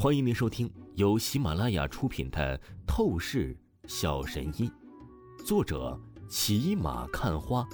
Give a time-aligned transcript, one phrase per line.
[0.00, 2.56] 欢迎您收听由喜马拉雅出品的
[2.86, 4.70] 《透视小神医》，
[5.44, 7.68] 作者骑马看花，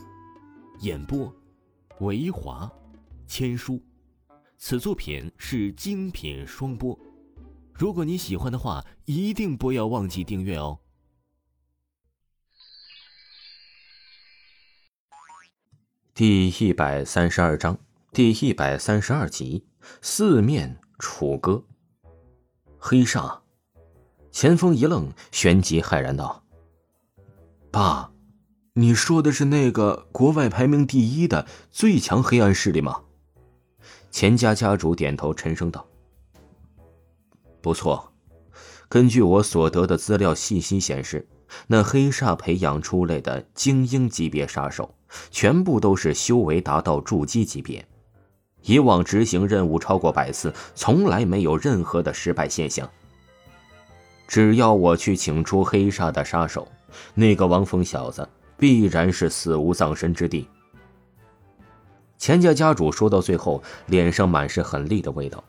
[0.80, 1.30] 演播
[2.00, 2.72] 维华
[3.26, 3.78] 千书。
[4.56, 6.98] 此作品是精品双播。
[7.74, 10.80] 如果你喜欢的话，一定不要忘记订阅哦。
[16.14, 17.78] 第一百三十二章，
[18.12, 19.66] 第一百三十二集，
[20.00, 21.66] 四面楚歌。
[22.86, 23.38] 黑煞，
[24.30, 26.44] 钱枫一愣，旋即骇然道
[27.72, 28.10] ：“爸，
[28.74, 33.00] 你说的是那个国外排名第一的最强黑暗势力吗？”
[34.12, 35.86] 钱家家主点头，沉声道
[37.62, 38.12] ：“不错，
[38.90, 41.26] 根据我所得的资料信息显示，
[41.68, 44.94] 那黑煞培养出来的精英级别杀手，
[45.30, 47.88] 全部都是修为达到筑基级别。”
[48.64, 52.88] 以往执行任务超过百次，从来没有任何的失败现象。
[54.26, 56.66] 只要我去请出黑煞的杀手，
[57.14, 60.48] 那个王峰小子必然是死无葬身之地。
[62.16, 65.44] 钱家家主说到最后，脸上满是狠厉的味道，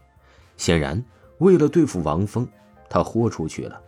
[0.57, 1.01] 显然
[1.37, 2.45] 为了对付王峰，
[2.89, 3.79] 他豁出去了。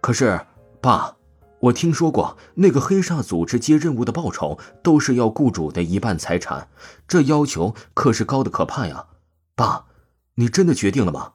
[0.00, 0.38] 可是，
[0.80, 1.14] 爸。
[1.60, 6.68] 我听说过，那个黑煞组织接任务的报酬都是要雇主的一半财产，
[7.06, 9.08] 这要求可是高的可怕呀！
[9.54, 9.84] 爸，
[10.36, 11.34] 你真的决定了吗？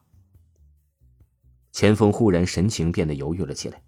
[1.70, 3.80] 钱峰忽然神情变得犹豫了起来，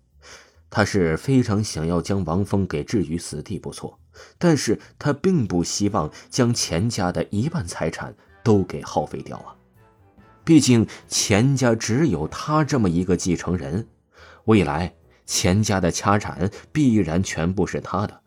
[0.70, 3.98] 他是非常想要将王峰给置于死地不错，
[4.38, 9.56] 但是他并不希望将钱家的一半财产都给耗费掉啊！
[10.44, 13.88] 毕竟钱家只有他这么一个继承人，
[14.44, 14.94] 未来。
[15.28, 18.22] 钱家的家产必然全部是他的，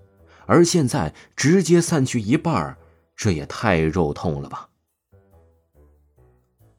[0.46, 2.78] 而现在直接散去一半
[3.16, 4.70] 这也太肉痛了吧！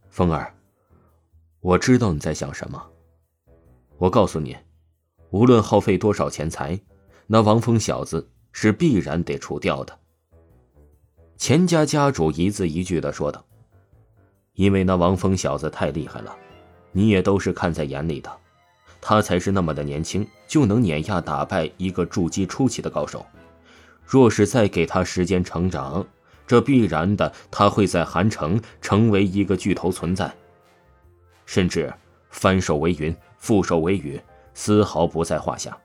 [0.08, 0.54] 风儿，
[1.60, 2.80] 我知道你在想什么。
[3.98, 4.56] 我告诉你，
[5.30, 6.80] 无论耗费多少钱财，
[7.26, 9.98] 那王峰小子是必然得除掉的。
[11.36, 13.44] 钱家家主一字一句的说道
[14.54, 16.36] ：“因为那王峰小子太厉害了，
[16.92, 18.30] 你也都是看在眼里的。”
[19.04, 23.26] 他才是那么的年轻，就能碾压打败一个筑基初期的高手。
[24.06, 26.06] 若是再给他时间成长，
[26.46, 30.32] 这必然的他会在韩城成为一个巨头存在，
[31.46, 31.92] 甚至
[32.30, 34.20] 翻手为云，覆手为雨，
[34.54, 35.76] 丝毫不在话下。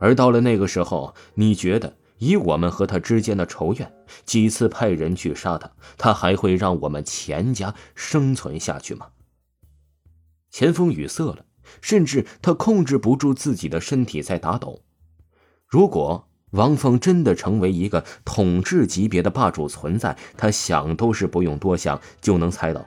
[0.00, 3.92] 而到了那个时候，你觉得以我们和他之间的仇怨，
[4.24, 9.06] 几次派人去杀他，他还会让我们钱家生存下去吗？
[10.50, 11.44] 钱枫语塞了。
[11.80, 14.80] 甚至他控制不住自己的身体在打抖。
[15.66, 22.84] 如果王峰真的成为一个统治级别的霸主存在，他想都是不用多想就能猜到，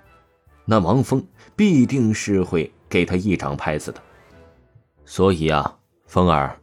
[0.65, 1.23] 那王峰
[1.55, 4.01] 必定是会给他一掌拍死的。
[5.05, 5.77] 所以啊，
[6.07, 6.57] 风儿，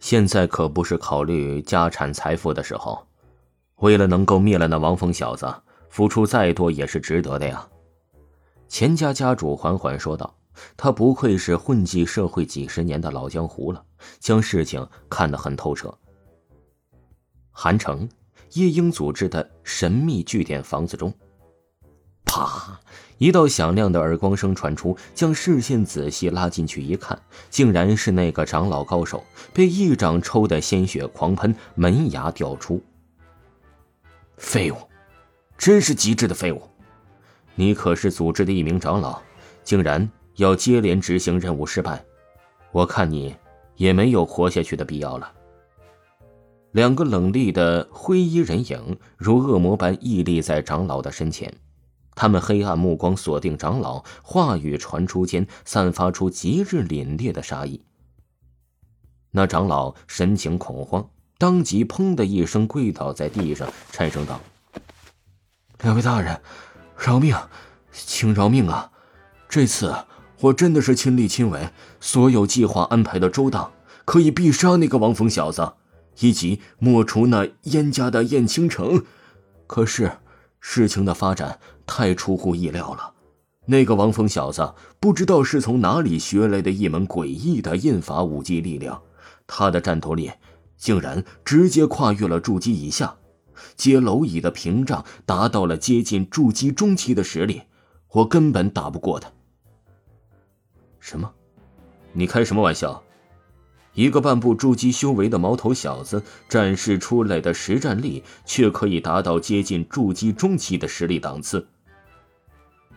[0.00, 3.06] 现在可不是考虑家产财富的时候。
[3.76, 5.46] 为了能够灭了那王峰小子，
[5.88, 7.66] 付出再多也是值得的呀。
[8.68, 10.34] 钱家家主缓缓说道。
[10.76, 13.84] 他不愧是混迹社会几十年的老江湖了，
[14.18, 15.96] 将事情看得很透彻。
[17.50, 18.08] 韩城，
[18.52, 21.12] 夜莺组织的神秘据点房子中，
[22.24, 22.80] 啪！
[23.18, 29.22] 一道响亮的耳光声传出，将视线仔细拉进去一看，竟然是那个长老高手
[29.52, 32.82] 被一掌抽得鲜血狂喷，门牙掉出。
[34.38, 34.76] 废物，
[35.58, 36.62] 真是极致的废物！
[37.54, 39.20] 你可是组织的一名长老，
[39.62, 40.10] 竟然……
[40.40, 42.02] 要接连执行任务失败，
[42.72, 43.36] 我看你
[43.76, 45.30] 也没有活下去的必要了。
[46.72, 51.52] 两个冷厉的灰衣人影如恶魔般屹立在长老的身前，
[52.14, 57.84] 他们黑暗目光锁定长老，话语传出间散发出极致凛冽的杀意。
[59.32, 64.40] 那长老神情恐慌，当即砰的一声跪倒在地上，颤声道
[65.84, 66.40] ：“两位大人，
[66.96, 67.36] 饶命，
[67.92, 68.90] 请饶命啊！
[69.46, 69.94] 这次……”
[70.42, 71.68] 我真的是亲力亲为，
[72.00, 73.72] 所有计划安排的周到，
[74.04, 75.72] 可以必杀那个王峰小子，
[76.20, 79.04] 以及抹除那燕家的燕青城。
[79.66, 80.10] 可是，
[80.58, 83.12] 事情的发展太出乎意料了。
[83.66, 89.02] 那个王峰小子不知道是从哪里学来的一门诡异的印法武技力量，
[89.46, 90.32] 他的战斗力
[90.78, 93.14] 竟然直接跨越了筑基以下，
[93.76, 97.62] 接蝼蚁的屏障达到了接近筑基中期的实力，
[98.12, 99.30] 我根本打不过他。
[101.00, 101.32] 什么？
[102.12, 103.02] 你开什么玩笑？
[103.92, 111.66] 一个半步筑基修为的毛头小子展示出来的实战力，却可以达到接近筑基中期的实力档次。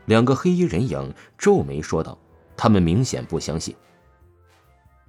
[0.06, 2.18] 两个黑衣人影皱眉说道
[2.56, 3.76] ：“他们明显不相信。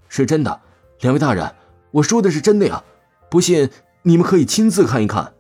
[0.09, 0.61] 是真的，
[1.01, 1.55] 两位大人，
[1.91, 2.83] 我说的是真的呀！
[3.29, 3.69] 不信，
[4.03, 5.35] 你们可以亲自看一看。”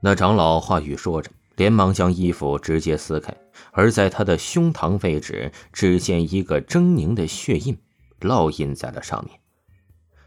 [0.00, 1.30] 那长老话语说着，
[1.60, 3.36] 连忙将衣服直接撕开，
[3.72, 7.76] 而在他的胸膛位置，只见一个狰狞的血印
[8.18, 9.38] 烙印在了上面，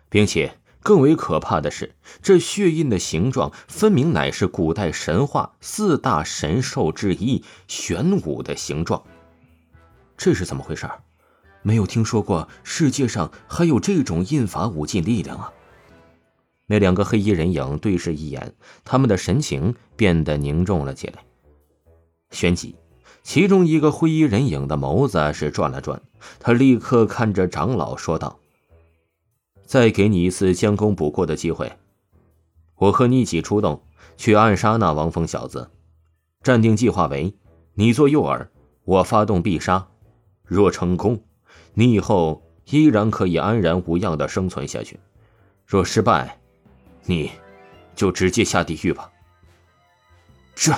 [0.10, 0.60] 并且。
[0.84, 9.02] 更为可怕的是，这血印的形状分明乃是古代神话四大神兽之一玄武的形状。
[10.18, 10.86] 这是怎么回事？
[11.62, 15.54] 没有听说过世界上还有这种印法武技力量啊！
[16.66, 21.24] 那两个黑衣人影对视一眼，他们的神情变得凝重了起来。
[22.32, 22.76] 旋即，
[23.22, 26.02] 其中一个灰衣人影的眸子是转了转，
[26.40, 28.40] 他立刻看着长老说道。
[29.66, 31.72] 再给你一次将功补过的机会，
[32.76, 33.82] 我和你一起出动
[34.18, 35.70] 去暗杀那王峰小子。
[36.42, 37.34] 暂定计划为：
[37.74, 38.48] 你做诱饵，
[38.84, 39.88] 我发动必杀。
[40.44, 41.24] 若成功，
[41.74, 44.98] 你以后依然可以安然无恙的生存下去；
[45.66, 46.38] 若失败，
[47.06, 47.32] 你
[47.96, 49.10] 就直接下地狱吧。
[50.56, 50.74] 这。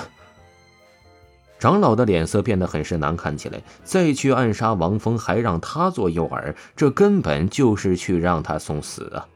[1.58, 3.60] 长老的脸色变得很是难看起来。
[3.82, 9.26] 再去暗杀王峰，还让他做诱饵，这根本就是去让他送死啊！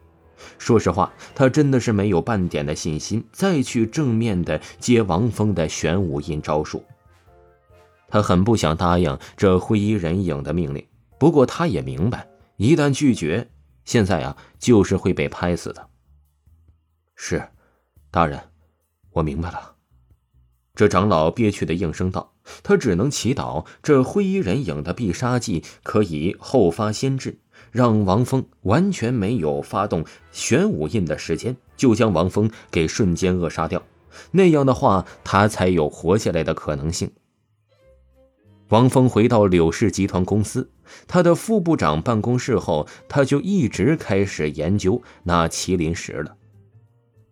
[0.59, 6.85] 说实话，他真的是没有半点的信心再去正面的接王峰的玄武印招数。
[8.09, 10.87] 他很不想答应这灰衣人影的命令，
[11.19, 12.27] 不过他也明白，
[12.57, 13.49] 一旦拒绝，
[13.87, 15.90] 现在啊就是会被拍死的。
[17.23, 17.47] 是，
[18.11, 18.41] 大人，
[19.13, 19.75] 我明白了。
[20.75, 22.33] 这长老憋屈的应声道
[22.65, 27.39] ：“他只能祈祷这灰衣人影的必杀技可以后发先至，
[27.73, 30.03] 让王峰完全没有发动
[30.33, 33.83] 玄武印的时间，就将王峰给瞬间扼杀掉。
[34.31, 37.13] 那样的话，他才有活下来的可能性。”
[38.71, 40.71] 王峰回到柳氏集团公司，
[41.07, 46.39] 他的副部长办公室后，他就一直开始研究那麒麟石了。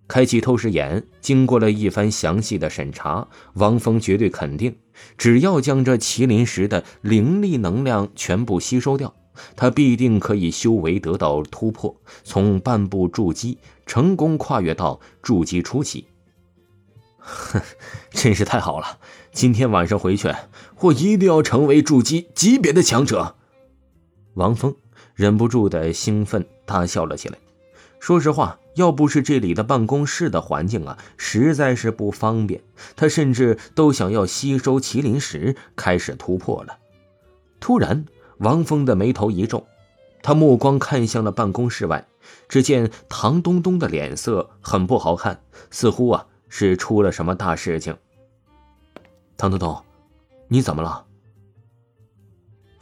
[0.08, 4.74] 开启透视眼，经过了一番详细的审查，王峰绝对肯定，
[5.18, 9.14] 只要将这麒麟石的灵力能量全部吸收掉，
[9.54, 11.94] 他必定可以修为得到突破，
[12.24, 16.06] 从半步筑基成功跨越到筑基初期。
[17.18, 17.60] 哼，
[18.10, 18.98] 真是太好了！
[19.32, 20.34] 今天晚上回去，
[20.80, 23.36] 我一定要成为筑基级别的强者。
[24.34, 24.74] 王峰
[25.14, 27.36] 忍不住的兴奋大笑了起来。
[28.00, 28.58] 说实话。
[28.78, 32.62] 要不是这里的办公室的环境啊，实在是不方便，
[32.94, 36.78] 他甚至都想要吸收麒麟石，开始突破了。
[37.58, 38.06] 突然，
[38.38, 39.66] 王峰的眉头一皱，
[40.22, 42.06] 他目光看向了办公室外，
[42.48, 45.40] 只见唐东东的脸色很不好看，
[45.72, 47.96] 似乎啊是出了什么大事情。
[49.36, 49.82] 唐东东，
[50.46, 51.04] 你怎么了？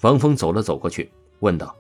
[0.02, 1.10] 王峰走了走过去，
[1.40, 1.74] 问道：“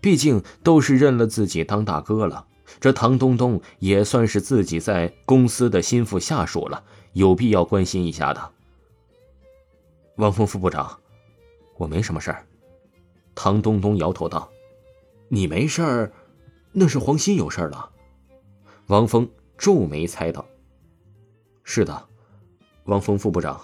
[0.00, 2.46] 毕竟都是认了自己当大哥了。”
[2.80, 6.82] 这唐东东也算是自己在公司的心腹下属了，
[7.12, 8.50] 有必要关心一下的。
[10.16, 10.98] 王峰副部长，
[11.76, 12.46] 我没什么事儿。
[13.34, 14.50] 唐东东摇头道
[15.28, 16.12] ：“你没事儿，
[16.72, 17.90] 那是黄鑫有事儿了。”
[18.88, 20.44] 王峰皱眉猜道
[21.64, 22.08] ：“是的，
[22.84, 23.58] 王峰副部长，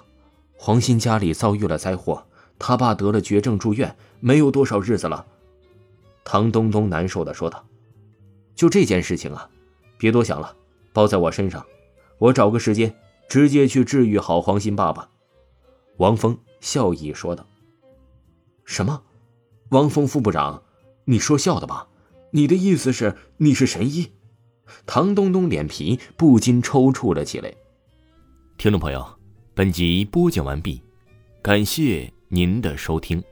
[0.57, 2.25] 黄鑫家里遭遇了灾祸，
[2.59, 5.27] 他爸得了绝症住院，没有多少日子了。”
[6.25, 7.63] 唐东东难受的说道。
[8.59, 9.49] 就这件事情啊，
[9.99, 10.57] 别多想了，
[10.93, 11.65] 包在我身上。
[12.19, 12.93] 我找个时间，
[13.29, 15.09] 直接去治愈好黄鑫爸爸。”
[15.99, 17.47] 王峰笑意说道。
[18.67, 19.01] “什么？
[19.69, 20.61] 王峰副部长，
[21.05, 21.87] 你说笑的吧？
[22.33, 24.11] 你的意思是你是神医？”
[24.85, 27.55] 唐东东脸皮不禁抽搐了起来。
[28.57, 29.07] 听众朋友，
[29.55, 30.83] 本集播讲完毕，
[31.41, 33.23] 感谢您的收听。